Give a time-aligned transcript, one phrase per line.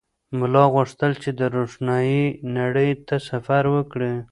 [0.39, 2.23] ملا غوښتل چې د روښنایۍ
[2.57, 4.13] نړۍ ته سفر وکړي.